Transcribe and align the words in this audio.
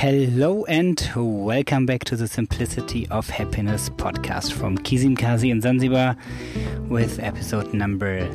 Hello 0.00 0.64
and 0.66 1.10
welcome 1.16 1.84
back 1.84 2.04
to 2.04 2.14
the 2.14 2.28
Simplicity 2.28 3.08
of 3.08 3.28
Happiness 3.28 3.90
podcast 3.90 4.52
from 4.52 4.78
Kizimkazi 4.78 5.50
in 5.50 5.60
Zanzibar 5.60 6.16
with 6.88 7.18
episode 7.18 7.74
number 7.74 8.30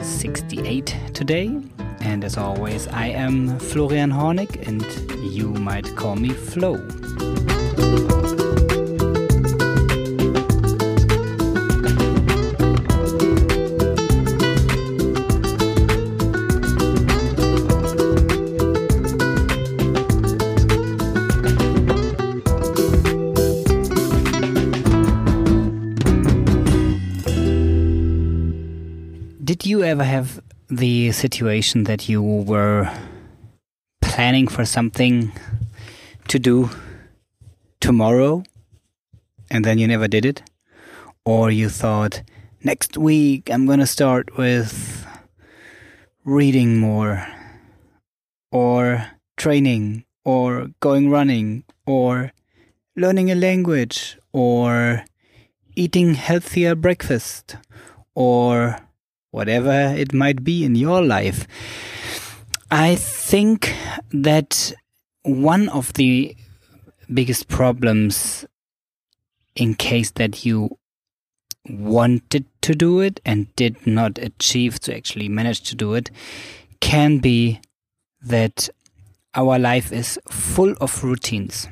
68 0.00 0.96
today. 1.14 1.60
And 2.02 2.22
as 2.22 2.36
always, 2.36 2.86
I 2.86 3.08
am 3.08 3.58
Florian 3.58 4.12
Hornig 4.12 4.64
and 4.68 4.84
you 5.34 5.48
might 5.48 5.96
call 5.96 6.14
me 6.14 6.28
Floh. 6.28 6.78
Did 29.48 29.64
you 29.64 29.82
ever 29.82 30.04
have 30.04 30.42
the 30.68 31.10
situation 31.10 31.84
that 31.84 32.06
you 32.06 32.20
were 32.20 32.92
planning 34.02 34.46
for 34.46 34.66
something 34.66 35.32
to 36.28 36.38
do 36.38 36.68
tomorrow 37.80 38.42
and 39.50 39.64
then 39.64 39.78
you 39.78 39.88
never 39.88 40.06
did 40.06 40.26
it? 40.26 40.42
Or 41.24 41.50
you 41.50 41.70
thought, 41.70 42.20
next 42.62 42.98
week 42.98 43.48
I'm 43.50 43.64
going 43.64 43.78
to 43.78 43.86
start 43.86 44.36
with 44.36 45.06
reading 46.26 46.76
more, 46.76 47.26
or 48.52 49.06
training, 49.38 50.04
or 50.26 50.68
going 50.80 51.08
running, 51.08 51.64
or 51.86 52.32
learning 52.96 53.30
a 53.30 53.34
language, 53.34 54.18
or 54.30 55.06
eating 55.74 56.16
healthier 56.16 56.74
breakfast, 56.74 57.56
or 58.14 58.80
whatever 59.30 59.94
it 59.96 60.12
might 60.12 60.44
be 60.44 60.64
in 60.64 60.74
your 60.74 61.02
life. 61.02 61.46
I 62.70 62.96
think 62.96 63.74
that 64.10 64.72
one 65.22 65.68
of 65.70 65.92
the 65.94 66.36
biggest 67.12 67.48
problems 67.48 68.44
in 69.56 69.74
case 69.74 70.10
that 70.12 70.44
you 70.44 70.78
wanted 71.68 72.46
to 72.62 72.74
do 72.74 73.00
it 73.00 73.20
and 73.24 73.54
did 73.56 73.86
not 73.86 74.18
achieve 74.18 74.78
to 74.80 74.96
actually 74.96 75.28
manage 75.28 75.62
to 75.62 75.74
do 75.74 75.94
it 75.94 76.10
can 76.80 77.18
be 77.18 77.60
that 78.22 78.68
our 79.34 79.58
life 79.58 79.92
is 79.92 80.18
full 80.30 80.74
of 80.80 81.04
routines 81.04 81.68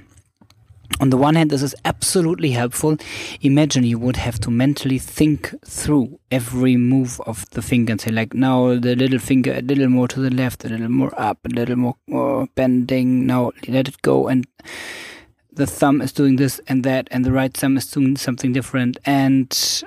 on 1.01 1.11
the 1.11 1.17
one 1.17 1.35
hand, 1.35 1.51
this 1.51 1.63
is 1.63 1.75
absolutely 1.85 2.51
helpful. 2.51 2.97
Imagine 3.43 3.85
you 3.85 3.99
would 3.99 4.17
have 4.17 4.39
to 4.41 4.51
mentally 4.51 4.99
think 4.99 5.55
through 5.65 6.19
every 6.31 6.77
move 6.77 7.21
of 7.27 7.49
the 7.51 7.63
finger 7.63 7.93
and 7.93 8.01
say, 8.01 8.11
like, 8.11 8.35
now 8.35 8.79
the 8.79 8.97
little 8.97 9.19
finger 9.19 9.53
a 9.53 9.61
little 9.61 9.89
more 9.89 10.09
to 10.09 10.21
the 10.21 10.31
left, 10.31 10.65
a 10.65 10.69
little 10.69 10.89
more 10.89 11.13
up, 11.21 11.39
a 11.45 11.49
little 11.49 11.77
more, 11.77 11.97
more 12.07 12.49
bending. 12.55 13.27
Now 13.27 13.53
let 13.69 13.89
it 13.89 14.01
go. 14.03 14.29
And 14.29 14.47
the 15.53 15.67
thumb 15.67 16.01
is 16.01 16.13
doing 16.13 16.37
this 16.37 16.61
and 16.69 16.85
that, 16.85 17.09
and 17.11 17.25
the 17.25 17.33
right 17.33 17.53
thumb 17.53 17.77
is 17.77 17.91
doing 17.91 18.17
something 18.17 18.53
different. 18.53 18.99
And 19.05 19.83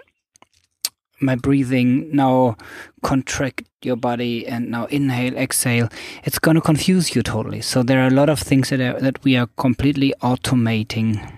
my 1.21 1.35
breathing 1.35 2.15
now 2.15 2.55
contract 3.03 3.67
your 3.81 3.95
body 3.95 4.47
and 4.47 4.69
now 4.69 4.85
inhale 4.85 5.35
exhale. 5.35 5.89
It's 6.23 6.39
going 6.39 6.55
to 6.55 6.61
confuse 6.61 7.15
you 7.15 7.23
totally. 7.23 7.61
So 7.61 7.83
there 7.83 8.01
are 8.01 8.07
a 8.07 8.11
lot 8.11 8.29
of 8.29 8.39
things 8.39 8.69
that 8.69 8.79
are, 8.79 8.99
that 8.99 9.23
we 9.23 9.35
are 9.35 9.47
completely 9.57 10.13
automating. 10.21 11.33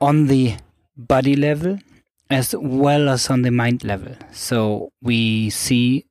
On 0.00 0.26
the 0.26 0.56
body 0.96 1.36
level 1.36 1.78
as 2.28 2.54
well 2.58 3.08
as 3.08 3.30
on 3.30 3.42
the 3.42 3.50
mind 3.50 3.84
level. 3.84 4.14
So 4.32 4.90
we 5.00 5.50
see 5.50 6.06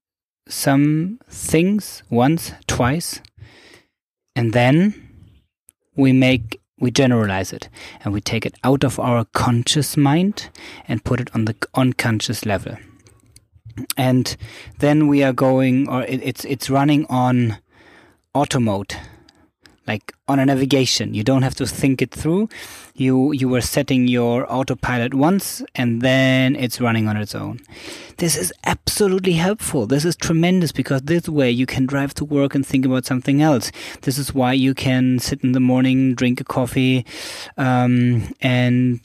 some 0.48 1.20
things 1.30 2.04
once 2.10 2.54
twice 2.68 3.22
and 4.36 4.54
then 4.54 4.94
we 5.96 6.14
make 6.14 6.62
we 6.80 6.92
generalize 6.92 7.54
it 7.54 7.70
and 8.04 8.14
we 8.14 8.22
take 8.22 8.46
it 8.46 8.56
out 8.64 8.84
of 8.84 9.00
our 9.00 9.26
conscious 9.34 9.96
mind 9.96 10.50
and 10.88 11.04
put 11.04 11.20
it 11.20 11.34
on 11.34 11.46
the 11.46 11.56
unconscious 11.74 12.46
level. 12.46 12.78
And 13.98 14.36
then 14.80 15.08
we 15.08 15.24
are 15.24 15.34
going 15.34 15.90
or 15.90 16.04
it, 16.04 16.22
it's 16.24 16.46
it's 16.46 16.70
running 16.70 17.06
on 17.08 17.58
auto 18.34 18.60
mode 18.60 18.96
like 19.88 20.14
on 20.28 20.40
a 20.40 20.46
navigation. 20.46 21.14
You 21.14 21.24
don't 21.24 21.44
have 21.44 21.56
to 21.56 21.66
think 21.68 22.02
it 22.02 22.12
through. 22.12 22.50
You 22.96 23.32
you 23.34 23.48
were 23.50 23.62
setting 23.62 24.08
your 24.08 24.52
autopilot 24.52 25.14
once 25.14 25.62
and 25.76 26.02
then 26.02 26.56
it's 26.56 26.82
running 26.82 27.08
on 27.08 27.18
its 27.18 27.36
own. 27.36 27.60
This 28.18 28.38
is 28.38 28.54
absolutely 28.64 29.34
helpful. 29.34 29.86
This 29.86 30.06
is 30.06 30.16
tremendous 30.16 30.72
because 30.72 31.02
this 31.04 31.28
way 31.28 31.52
you 31.52 31.66
can 31.66 31.86
drive 31.86 32.14
to 32.16 32.26
work 32.26 32.56
and 32.56 32.66
think 32.66 32.86
about 32.86 33.06
something 33.06 33.42
else. 33.42 33.72
This 34.02 34.18
is 34.18 34.34
why 34.34 34.54
you 34.54 34.74
can 34.74 35.20
sit 35.20 35.44
in 35.44 35.52
the 35.52 35.60
morning 35.60 36.16
drink 36.16 36.40
a 36.40 36.46
coffee 36.46 37.06
um, 37.58 38.34
and 38.42 39.02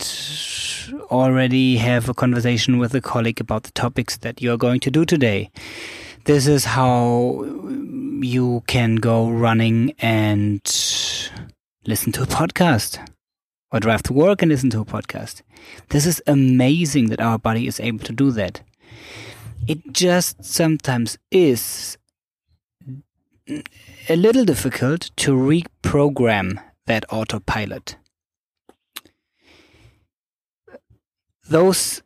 already 1.10 1.76
have 1.76 2.08
a 2.08 2.14
conversation 2.14 2.78
with 2.78 2.94
a 2.94 3.00
colleague 3.00 3.40
about 3.40 3.64
the 3.64 3.72
topics 3.72 4.16
that 4.18 4.40
you 4.40 4.52
are 4.52 4.56
going 4.56 4.80
to 4.80 4.90
do 4.90 5.04
today 5.04 5.50
this 6.24 6.46
is 6.46 6.64
how 6.64 7.44
you 8.22 8.62
can 8.66 8.96
go 8.96 9.30
running 9.30 9.94
and 9.98 10.60
listen 11.86 12.12
to 12.12 12.22
a 12.22 12.26
podcast 12.26 12.98
or 13.72 13.80
drive 13.80 14.02
to 14.04 14.12
work 14.12 14.42
and 14.42 14.50
listen 14.50 14.70
to 14.70 14.80
a 14.80 14.84
podcast. 14.84 15.42
This 15.88 16.06
is 16.06 16.22
amazing 16.26 17.08
that 17.08 17.20
our 17.20 17.38
body 17.38 17.66
is 17.66 17.80
able 17.80 18.04
to 18.04 18.12
do 18.12 18.30
that. 18.32 18.60
It 19.66 19.92
just 19.92 20.44
sometimes 20.44 21.18
is 21.30 21.96
a 24.08 24.16
little 24.16 24.44
difficult 24.44 25.10
to 25.16 25.32
reprogram 25.32 26.62
that 26.86 27.04
autopilot. 27.10 27.96
Those 31.48 32.02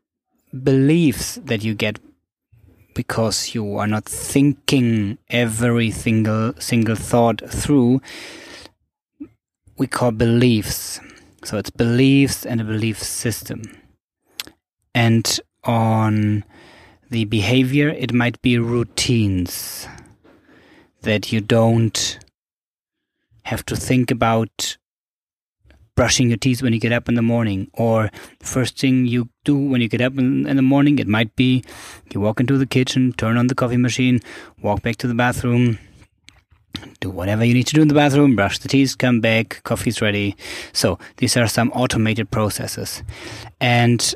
beliefs 0.62 1.38
that 1.44 1.64
you 1.64 1.74
get 1.74 1.98
because 2.94 3.54
you 3.54 3.76
are 3.76 3.86
not 3.86 4.04
thinking 4.04 5.18
every 5.28 5.90
single 5.90 6.54
single 6.58 6.96
thought 6.96 7.42
through 7.48 8.00
we 9.76 9.86
call 9.86 10.12
beliefs. 10.12 11.00
So 11.44 11.58
it's 11.58 11.70
beliefs 11.70 12.46
and 12.46 12.60
a 12.60 12.64
belief 12.64 13.02
system. 13.02 13.62
And 14.94 15.40
on 15.64 16.44
the 17.10 17.24
behavior 17.24 17.88
it 17.88 18.12
might 18.12 18.40
be 18.40 18.58
routines 18.58 19.86
that 21.02 21.32
you 21.32 21.40
don't 21.40 22.18
have 23.42 23.64
to 23.66 23.76
think 23.76 24.10
about 24.10 24.78
brushing 25.94 26.28
your 26.28 26.36
teeth 26.36 26.62
when 26.62 26.72
you 26.72 26.80
get 26.80 26.92
up 26.92 27.08
in 27.08 27.14
the 27.14 27.22
morning, 27.22 27.70
or 27.74 28.10
first 28.40 28.78
thing 28.78 29.06
you 29.06 29.28
do 29.44 29.56
when 29.56 29.80
you 29.80 29.88
get 29.88 30.00
up 30.00 30.18
in, 30.18 30.46
in, 30.46 30.56
the 30.56 30.62
morning, 30.62 30.98
it 30.98 31.06
might 31.06 31.34
be 31.36 31.64
you 32.12 32.20
walk 32.20 32.40
into 32.40 32.58
the 32.58 32.66
kitchen, 32.66 33.12
turn 33.12 33.36
on 33.36 33.46
the 33.46 33.54
coffee 33.54 33.76
machine, 33.76 34.20
walk 34.62 34.82
back 34.82 34.96
to 34.96 35.06
the 35.06 35.14
bathroom, 35.14 35.78
do 37.00 37.10
whatever 37.10 37.44
you 37.44 37.54
need 37.54 37.66
to 37.66 37.74
do 37.74 37.82
in 37.82 37.88
the 37.88 37.94
bathroom, 37.94 38.34
brush 38.34 38.58
the 38.58 38.68
teeth, 38.68 38.98
come 38.98 39.20
back, 39.20 39.62
coffee's 39.64 40.02
ready. 40.02 40.36
So 40.72 40.98
these 41.18 41.36
are 41.36 41.46
some 41.46 41.70
automated 41.72 42.30
processes. 42.30 43.02
And 43.60 44.14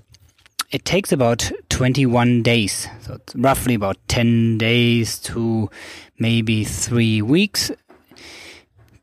it 0.71 0.84
takes 0.84 1.12
about 1.12 1.50
21 1.71 2.43
days, 2.43 2.89
so 3.00 3.19
roughly 3.34 3.75
about 3.75 3.97
10 4.09 4.59
days 4.59 5.19
to 5.21 5.71
maybe 6.19 6.65
three 6.65 7.22
weeks 7.22 7.71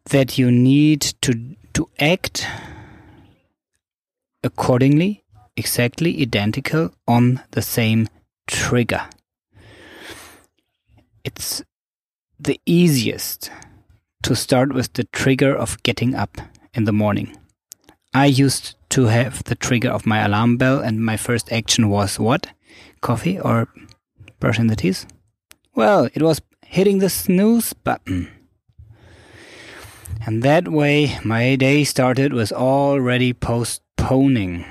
that 0.06 0.38
you 0.38 0.52
need 0.52 1.02
to 1.22 1.56
to 1.76 1.90
act 2.00 2.48
accordingly, 4.44 5.24
exactly 5.58 6.22
identical 6.22 6.94
on 7.08 7.42
the 7.52 7.62
same 7.62 8.08
trigger. 8.48 9.08
It's 11.24 11.64
the 12.40 12.60
easiest 12.66 13.52
to 14.24 14.36
start 14.36 14.74
with 14.74 14.94
the 14.94 15.04
trigger 15.04 15.56
of 15.56 15.82
getting 15.84 16.16
up 16.16 16.38
in 16.74 16.86
the 16.86 16.94
morning. 16.94 17.36
I 18.14 18.28
used 18.28 18.76
to 18.92 19.06
have 19.06 19.44
the 19.44 19.56
trigger 19.56 19.90
of 19.90 20.06
my 20.06 20.24
alarm 20.24 20.56
bell, 20.56 20.80
and 20.80 21.04
my 21.04 21.18
first 21.18 21.52
action 21.52 21.90
was 21.90 22.18
what? 22.18 22.48
Coffee 23.02 23.38
or 23.40 23.68
brushing 24.40 24.68
the 24.68 24.76
teeth? 24.78 25.06
Well, 25.76 26.08
it 26.14 26.22
was 26.22 26.42
hitting 26.66 27.00
the 27.00 27.10
snooze 27.10 27.74
button. 27.74 28.30
And 30.26 30.42
that 30.42 30.68
way, 30.68 31.20
my 31.24 31.56
day 31.56 31.84
started 31.84 32.34
with 32.34 32.52
already 32.52 33.32
postponing. 33.32 34.66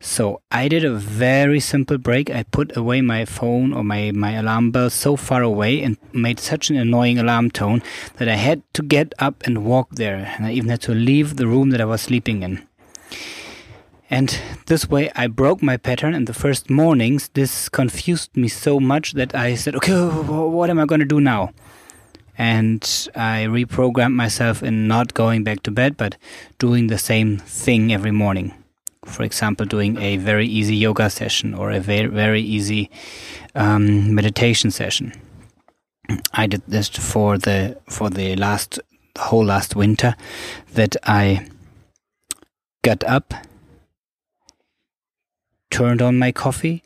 So 0.00 0.42
I 0.50 0.68
did 0.68 0.84
a 0.84 0.92
very 0.92 1.60
simple 1.60 1.96
break. 1.96 2.30
I 2.30 2.42
put 2.42 2.76
away 2.76 3.00
my 3.00 3.24
phone 3.24 3.72
or 3.72 3.82
my, 3.82 4.10
my 4.10 4.32
alarm 4.32 4.70
bell 4.70 4.90
so 4.90 5.16
far 5.16 5.42
away 5.42 5.82
and 5.82 5.96
made 6.12 6.38
such 6.38 6.68
an 6.68 6.76
annoying 6.76 7.18
alarm 7.18 7.50
tone 7.50 7.82
that 8.18 8.28
I 8.28 8.36
had 8.36 8.62
to 8.74 8.82
get 8.82 9.14
up 9.18 9.42
and 9.46 9.64
walk 9.64 9.92
there. 9.92 10.34
And 10.36 10.44
I 10.44 10.52
even 10.52 10.68
had 10.68 10.82
to 10.82 10.94
leave 10.94 11.36
the 11.36 11.46
room 11.46 11.70
that 11.70 11.80
I 11.80 11.86
was 11.86 12.02
sleeping 12.02 12.42
in. 12.42 12.66
And 14.10 14.38
this 14.66 14.90
way 14.90 15.10
I 15.16 15.26
broke 15.26 15.62
my 15.62 15.78
pattern. 15.78 16.14
And 16.14 16.26
the 16.26 16.34
first 16.34 16.68
mornings, 16.68 17.30
this 17.32 17.70
confused 17.70 18.36
me 18.36 18.48
so 18.48 18.78
much 18.78 19.12
that 19.12 19.34
I 19.34 19.54
said, 19.54 19.74
okay, 19.76 19.94
what 19.94 20.68
am 20.68 20.78
I 20.78 20.84
going 20.84 21.00
to 21.00 21.06
do 21.06 21.20
now? 21.20 21.50
And 22.38 22.82
I 23.14 23.46
reprogrammed 23.48 24.14
myself 24.14 24.62
in 24.62 24.88
not 24.88 25.14
going 25.14 25.44
back 25.44 25.62
to 25.64 25.70
bed, 25.70 25.96
but 25.96 26.16
doing 26.58 26.86
the 26.86 26.98
same 26.98 27.38
thing 27.38 27.92
every 27.92 28.12
morning 28.12 28.54
for 29.04 29.22
example, 29.22 29.66
doing 29.66 29.98
a 29.98 30.16
very 30.16 30.46
easy 30.46 30.76
yoga 30.76 31.10
session 31.10 31.54
or 31.54 31.70
a 31.70 31.80
very, 31.80 32.06
very 32.06 32.42
easy 32.42 32.90
um, 33.54 34.14
meditation 34.14 34.70
session. 34.70 35.12
I 36.32 36.46
did 36.46 36.62
this 36.66 36.88
for 36.88 37.38
the 37.38 37.78
for 37.88 38.10
the 38.10 38.36
last 38.36 38.80
the 39.14 39.20
whole 39.20 39.44
last 39.44 39.76
winter 39.76 40.16
that 40.72 40.96
I 41.04 41.46
got 42.82 43.04
up, 43.04 43.32
turned 45.70 46.02
on 46.02 46.18
my 46.18 46.32
coffee, 46.32 46.82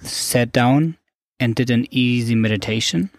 sat 0.00 0.50
down 0.52 0.96
and 1.38 1.54
did 1.54 1.70
an 1.70 1.86
easy 1.90 2.34
meditation. 2.34 3.10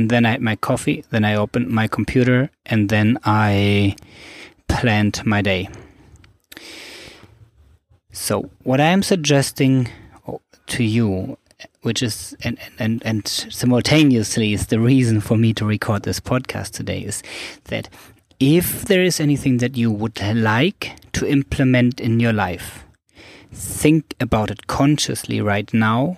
And 0.00 0.08
then 0.08 0.24
I 0.24 0.30
had 0.30 0.40
my 0.40 0.56
coffee, 0.56 1.04
then 1.10 1.26
I 1.26 1.34
opened 1.34 1.68
my 1.68 1.86
computer, 1.86 2.48
and 2.64 2.88
then 2.88 3.18
I 3.22 3.96
planned 4.66 5.20
my 5.26 5.42
day. 5.42 5.68
So 8.10 8.48
what 8.62 8.80
I 8.80 8.86
am 8.86 9.02
suggesting 9.02 9.90
to 10.68 10.82
you, 10.82 11.36
which 11.82 12.02
is 12.02 12.34
and, 12.42 12.58
and 12.78 13.02
and 13.04 13.28
simultaneously 13.28 14.54
is 14.54 14.68
the 14.68 14.80
reason 14.80 15.20
for 15.20 15.36
me 15.36 15.52
to 15.52 15.66
record 15.66 16.04
this 16.04 16.18
podcast 16.18 16.70
today, 16.70 17.00
is 17.00 17.22
that 17.64 17.90
if 18.38 18.86
there 18.86 19.02
is 19.02 19.20
anything 19.20 19.58
that 19.58 19.76
you 19.76 19.90
would 19.90 20.18
like 20.34 20.96
to 21.12 21.28
implement 21.28 22.00
in 22.00 22.20
your 22.20 22.32
life, 22.32 22.86
think 23.52 24.14
about 24.18 24.50
it 24.50 24.66
consciously 24.66 25.42
right 25.42 25.74
now. 25.74 26.16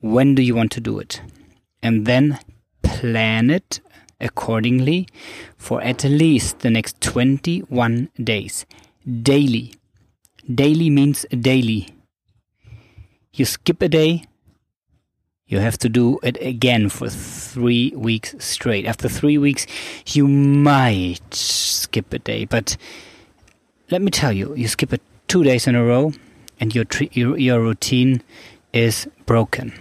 When 0.00 0.34
do 0.34 0.40
you 0.40 0.54
want 0.54 0.72
to 0.72 0.80
do 0.80 0.98
it? 0.98 1.20
And 1.82 2.06
then 2.06 2.38
plan 3.02 3.50
it 3.50 3.80
accordingly 4.20 5.06
for 5.58 5.82
at 5.82 6.04
least 6.04 6.60
the 6.60 6.70
next 6.70 7.00
21 7.00 8.08
days 8.32 8.66
daily 9.22 9.72
Daily 10.52 10.90
means 10.90 11.24
daily. 11.30 11.88
You 13.32 13.44
skip 13.44 13.80
a 13.80 13.88
day, 13.88 14.24
you 15.46 15.60
have 15.60 15.78
to 15.78 15.88
do 15.88 16.18
it 16.22 16.36
again 16.40 16.88
for 16.88 17.08
three 17.08 17.92
weeks 17.94 18.34
straight. 18.40 18.84
After 18.84 19.08
three 19.08 19.38
weeks, 19.38 19.66
you 20.08 20.26
might 20.26 21.32
skip 21.32 22.12
a 22.12 22.18
day, 22.18 22.44
but 22.44 22.76
let 23.90 24.02
me 24.02 24.10
tell 24.10 24.32
you, 24.32 24.54
you 24.56 24.66
skip 24.66 24.92
it 24.92 25.00
two 25.28 25.44
days 25.44 25.68
in 25.68 25.76
a 25.76 25.84
row, 25.84 26.12
and 26.58 26.74
your 26.74 26.84
your, 27.12 27.38
your 27.38 27.60
routine 27.60 28.22
is 28.72 29.06
broken. 29.26 29.72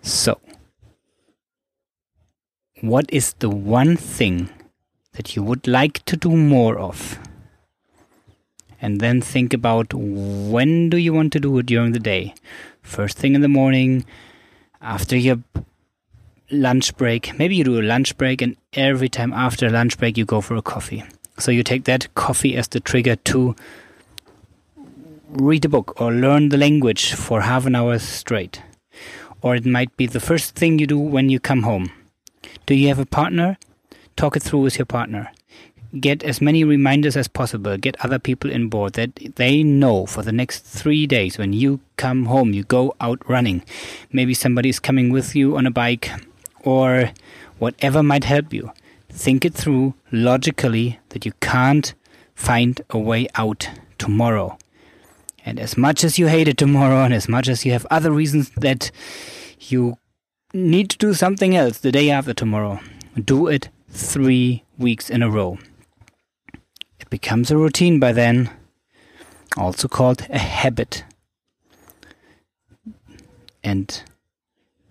So, 0.00 0.40
what 2.80 3.06
is 3.10 3.34
the 3.38 3.50
one 3.50 3.96
thing 3.96 4.50
that 5.12 5.34
you 5.34 5.42
would 5.42 5.66
like 5.66 6.04
to 6.04 6.16
do 6.16 6.36
more 6.36 6.78
of? 6.78 7.18
and 8.80 9.00
then 9.00 9.20
think 9.20 9.54
about 9.54 9.92
when 9.94 10.90
do 10.90 10.96
you 10.96 11.12
want 11.12 11.32
to 11.32 11.40
do 11.40 11.58
it 11.58 11.66
during 11.66 11.92
the 11.92 11.98
day? 11.98 12.34
First 12.82 13.18
thing 13.18 13.34
in 13.34 13.40
the 13.40 13.48
morning 13.48 14.04
after 14.80 15.16
your 15.16 15.42
lunch 16.50 16.96
break. 16.96 17.36
Maybe 17.38 17.56
you 17.56 17.64
do 17.64 17.80
a 17.80 17.82
lunch 17.82 18.16
break 18.16 18.42
and 18.42 18.56
every 18.74 19.08
time 19.08 19.32
after 19.32 19.70
lunch 19.70 19.98
break 19.98 20.16
you 20.16 20.24
go 20.24 20.40
for 20.40 20.56
a 20.56 20.62
coffee. 20.62 21.04
So 21.38 21.50
you 21.50 21.62
take 21.62 21.84
that 21.84 22.14
coffee 22.14 22.56
as 22.56 22.68
the 22.68 22.80
trigger 22.80 23.16
to 23.16 23.56
read 25.28 25.64
a 25.64 25.68
book 25.68 26.00
or 26.00 26.12
learn 26.12 26.50
the 26.50 26.56
language 26.56 27.12
for 27.12 27.42
half 27.42 27.66
an 27.66 27.74
hour 27.74 27.98
straight. 27.98 28.62
Or 29.42 29.56
it 29.56 29.66
might 29.66 29.96
be 29.96 30.06
the 30.06 30.20
first 30.20 30.54
thing 30.54 30.78
you 30.78 30.86
do 30.86 30.98
when 30.98 31.28
you 31.28 31.40
come 31.40 31.62
home 31.62 31.90
do 32.66 32.74
you 32.74 32.88
have 32.88 32.98
a 32.98 33.06
partner 33.06 33.56
talk 34.16 34.36
it 34.36 34.42
through 34.42 34.60
with 34.60 34.78
your 34.78 34.86
partner 34.86 35.30
get 36.00 36.22
as 36.22 36.40
many 36.40 36.64
reminders 36.64 37.16
as 37.16 37.28
possible. 37.28 37.76
Get 37.76 37.96
other 38.04 38.18
people 38.18 38.52
on 38.52 38.68
board 38.68 38.94
that 38.94 39.14
they 39.36 39.62
know 39.62 40.06
for 40.06 40.22
the 40.22 40.32
next 40.32 40.60
three 40.60 41.06
days 41.06 41.38
when 41.38 41.52
you 41.52 41.80
come 41.96 42.26
home, 42.26 42.52
you 42.52 42.64
go 42.64 42.94
out 43.00 43.28
running. 43.28 43.64
Maybe 44.12 44.34
somebody 44.34 44.68
is 44.68 44.80
coming 44.80 45.10
with 45.10 45.34
you 45.34 45.56
on 45.56 45.66
a 45.66 45.70
bike 45.70 46.10
or 46.64 47.12
whatever 47.58 48.02
might 48.02 48.24
help 48.24 48.52
you. 48.52 48.72
Think 49.08 49.44
it 49.44 49.54
through 49.54 49.94
logically 50.12 50.98
that 51.10 51.24
you 51.24 51.32
can't 51.40 51.94
find 52.34 52.80
a 52.90 52.98
way 52.98 53.28
out 53.34 53.70
tomorrow. 53.98 54.58
And 55.44 55.58
as 55.60 55.76
much 55.76 56.04
as 56.04 56.18
you 56.18 56.26
hate 56.26 56.48
it 56.48 56.58
tomorrow, 56.58 57.04
and 57.04 57.14
as 57.14 57.28
much 57.28 57.48
as 57.48 57.64
you 57.64 57.72
have 57.72 57.86
other 57.88 58.10
reasons 58.10 58.50
that 58.56 58.90
you 59.60 59.96
need 60.56 60.90
to 60.90 60.98
do 60.98 61.14
something 61.14 61.54
else 61.54 61.78
the 61.78 61.92
day 61.92 62.10
after 62.10 62.34
tomorrow, 62.34 62.80
do 63.22 63.46
it 63.46 63.68
three 63.88 64.64
weeks 64.78 65.10
in 65.10 65.22
a 65.22 65.30
row. 65.30 65.58
It 66.98 67.10
becomes 67.10 67.50
a 67.50 67.56
routine 67.56 68.00
by 68.00 68.12
then, 68.12 68.50
also 69.56 69.88
called 69.88 70.26
a 70.30 70.38
habit. 70.38 71.04
And 73.62 74.02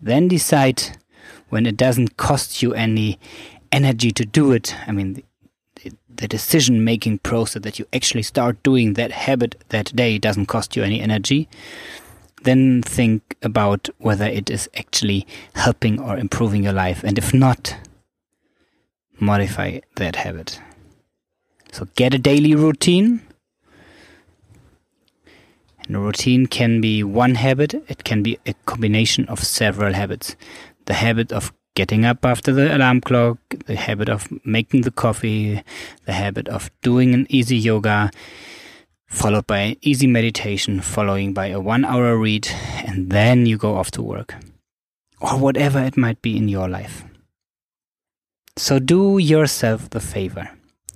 then 0.02 0.28
decide 0.28 0.98
when 1.50 1.66
it 1.66 1.78
doesn't 1.78 2.18
cost 2.18 2.62
you 2.62 2.74
any 2.74 3.20
energy 3.72 4.12
to 4.12 4.26
do 4.26 4.52
it. 4.52 4.76
I 4.88 4.92
mean, 4.92 5.24
the, 6.16 6.28
decision 6.28 6.84
making 6.84 7.20
process 7.20 7.62
that 7.64 7.78
you 7.78 7.86
actually 7.94 8.24
start 8.24 8.62
doing 8.64 8.94
that 8.94 9.12
habit 9.12 9.64
that 9.70 9.96
day 9.96 10.18
doesn't 10.18 10.48
cost 10.48 10.76
you 10.76 10.84
any 10.84 11.02
energy. 11.02 11.48
Then 12.46 12.82
think 12.84 13.36
about 13.42 13.90
whether 13.98 14.26
it 14.26 14.50
is 14.50 14.70
actually 14.78 15.28
helping 15.56 16.00
or 16.00 16.18
improving 16.18 16.64
your 16.64 16.74
life. 16.74 17.04
And 17.04 17.18
if 17.18 17.34
not, 17.34 17.76
modify 19.20 19.80
that 19.96 20.16
habit. 20.16 20.62
So 21.72 21.88
get 21.96 22.14
a 22.14 22.20
daily 22.20 22.54
routine. 22.56 23.22
And 25.88 25.96
a 25.96 26.00
routine 26.00 26.46
can 26.46 26.82
be 26.82 27.04
one 27.04 27.36
habit, 27.36 27.74
it 27.88 28.04
can 28.04 28.24
be 28.24 28.40
a 28.46 28.54
combination 28.66 29.26
of 29.28 29.44
several 29.44 29.94
habits. 29.94 30.36
The 30.86 30.94
habit 30.94 31.32
of 31.32 31.52
getting 31.76 32.06
up 32.06 32.26
after 32.26 32.52
the 32.52 32.76
alarm 32.76 33.02
clock, 33.02 33.38
the 33.66 33.76
habit 33.76 34.10
of 34.10 34.28
making 34.46 34.82
the 34.82 34.92
coffee, 34.92 35.64
the 36.06 36.14
habit 36.14 36.48
of 36.48 36.72
doing 36.82 37.14
an 37.14 37.28
easy 37.30 37.58
yoga, 37.58 38.12
followed 39.16 39.48
by 39.48 39.60
an 39.60 39.76
easy 39.82 40.08
meditation, 40.08 40.82
following 40.82 41.34
by 41.34 41.48
a 41.48 41.60
one 41.60 41.86
hour 41.86 42.18
read, 42.18 42.48
and 42.86 43.10
then 43.10 43.46
you 43.46 43.58
go 43.58 43.76
off 43.76 43.90
to 43.92 44.02
work. 44.02 44.36
Or 45.22 45.40
whatever 45.40 45.80
it 45.80 45.98
might 45.98 46.22
be 46.22 46.36
in 46.38 46.50
your 46.50 46.68
life. 46.68 47.06
So 48.58 48.80
do 48.80 49.18
yourself 49.18 49.90
the 49.90 50.00
favor 50.02 50.50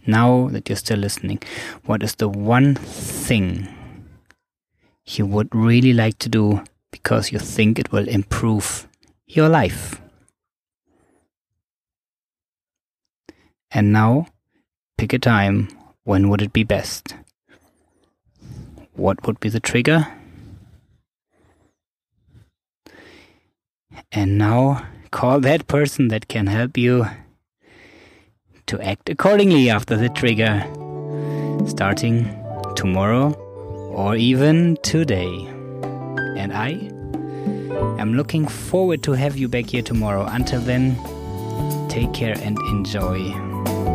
now 0.05 0.49
that 0.49 0.67
you're 0.67 0.75
still 0.75 0.99
listening, 0.99 1.41
what 1.85 2.03
is 2.03 2.15
the 2.15 2.27
one 2.27 2.75
thing 2.75 3.67
you 5.05 5.25
would 5.25 5.53
really 5.53 5.93
like 5.93 6.17
to 6.19 6.29
do 6.29 6.63
because 6.91 7.31
you 7.31 7.39
think 7.39 7.79
it 7.79 7.91
will 7.91 8.07
improve 8.07 8.87
your 9.27 9.49
life? 9.49 10.01
And 13.71 13.93
now, 13.93 14.27
pick 14.97 15.13
a 15.13 15.19
time. 15.19 15.69
When 16.03 16.29
would 16.29 16.41
it 16.41 16.51
be 16.51 16.63
best? 16.63 17.13
What 18.99 19.25
would 19.25 19.39
be 19.39 19.47
the 19.47 19.61
trigger? 19.61 20.05
And 24.11 24.37
now, 24.37 24.85
call 25.09 25.39
that 25.39 25.67
person 25.67 26.09
that 26.09 26.27
can 26.27 26.47
help 26.47 26.77
you 26.77 27.05
to 28.65 28.81
act 28.81 29.07
accordingly 29.07 29.69
after 29.69 29.95
the 29.95 30.09
trigger, 30.09 30.65
starting 31.65 32.25
tomorrow 32.75 33.31
or 33.95 34.17
even 34.17 34.77
today. 34.83 35.47
And 36.35 36.51
I 36.51 36.71
am 38.01 38.15
looking 38.15 38.49
forward 38.49 39.01
to 39.03 39.13
have 39.13 39.37
you 39.37 39.47
back 39.47 39.67
here 39.67 39.81
tomorrow. 39.81 40.25
Until 40.25 40.59
then, 40.59 40.97
take 41.87 42.11
care 42.11 42.35
and 42.41 42.57
enjoy. 42.67 43.88